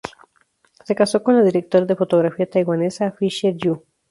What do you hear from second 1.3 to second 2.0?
la directora de